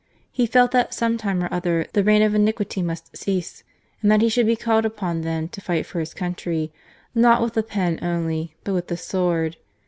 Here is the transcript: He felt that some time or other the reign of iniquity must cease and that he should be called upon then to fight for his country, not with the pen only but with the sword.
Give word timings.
He 0.31 0.47
felt 0.47 0.71
that 0.71 0.95
some 0.95 1.15
time 1.19 1.43
or 1.43 1.53
other 1.53 1.85
the 1.93 2.03
reign 2.03 2.23
of 2.23 2.33
iniquity 2.33 2.81
must 2.81 3.15
cease 3.15 3.63
and 4.01 4.09
that 4.09 4.21
he 4.23 4.29
should 4.29 4.47
be 4.47 4.55
called 4.55 4.83
upon 4.83 5.21
then 5.21 5.47
to 5.49 5.61
fight 5.61 5.85
for 5.85 5.99
his 5.99 6.15
country, 6.15 6.71
not 7.13 7.39
with 7.39 7.53
the 7.53 7.61
pen 7.61 7.99
only 8.01 8.55
but 8.63 8.73
with 8.73 8.87
the 8.87 8.97
sword. 8.97 9.57